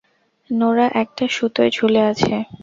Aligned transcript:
Nora 0.49 0.87
একটা 1.01 1.25
সুতোয় 1.35 1.69
ঝুলে 1.75 2.01
আছে। 2.11 2.33